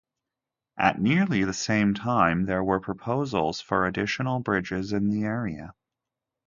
At 0.77 0.99
nearly 0.99 1.43
the 1.43 1.53
same 1.53 1.93
time 1.93 2.45
there 2.47 2.63
were 2.63 2.79
proposals 2.79 3.61
for 3.61 3.85
additional 3.85 4.39
bridges 4.39 4.93
in 4.93 5.09
the 5.11 5.25
area. 5.25 5.75